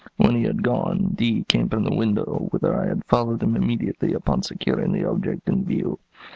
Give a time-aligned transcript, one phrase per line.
[0.17, 4.15] When he had gone, D came from the window, whither I had followed him immediately
[4.15, 5.99] upon securing the object in view.